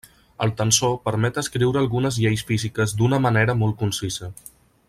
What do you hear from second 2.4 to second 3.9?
físiques d'una manera molt